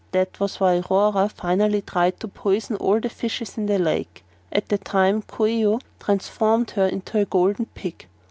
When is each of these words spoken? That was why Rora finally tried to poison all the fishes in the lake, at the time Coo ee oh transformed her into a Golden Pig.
That 0.13 0.39
was 0.39 0.59
why 0.59 0.81
Rora 0.89 1.29
finally 1.29 1.83
tried 1.83 2.19
to 2.21 2.27
poison 2.27 2.75
all 2.77 2.99
the 2.99 3.07
fishes 3.07 3.55
in 3.55 3.67
the 3.67 3.77
lake, 3.77 4.23
at 4.51 4.67
the 4.69 4.79
time 4.79 5.21
Coo 5.21 5.45
ee 5.45 5.63
oh 5.67 5.79
transformed 5.99 6.71
her 6.71 6.87
into 6.87 7.19
a 7.19 7.25
Golden 7.25 7.67
Pig. 7.75 8.07